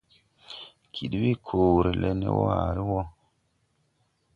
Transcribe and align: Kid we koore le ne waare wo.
Kid 0.93 1.13
we 1.21 1.31
koore 1.45 1.91
le 2.01 2.09
ne 2.19 2.29
waare 2.39 2.81
wo. 2.89 3.01